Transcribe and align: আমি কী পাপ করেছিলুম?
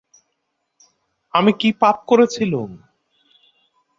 আমি 1.33 1.51
কী 1.53 1.69
পাপ 1.81 1.97
করেছিলুম? 2.07 2.69